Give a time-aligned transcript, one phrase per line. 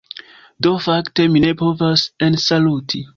[0.65, 3.03] Do fakte mi ne povas ensaluti.